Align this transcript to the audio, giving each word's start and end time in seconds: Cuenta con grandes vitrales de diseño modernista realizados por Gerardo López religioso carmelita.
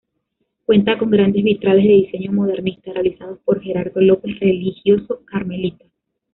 Cuenta 0.65 0.97
con 0.97 1.11
grandes 1.11 1.43
vitrales 1.43 1.83
de 1.83 1.93
diseño 1.93 2.31
modernista 2.33 2.91
realizados 2.91 3.37
por 3.45 3.61
Gerardo 3.61 4.01
López 4.01 4.39
religioso 4.39 5.23
carmelita. 5.25 5.85